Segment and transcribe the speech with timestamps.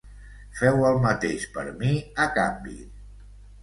[0.59, 1.95] Feu el mateix per mi
[2.27, 2.79] a canvi.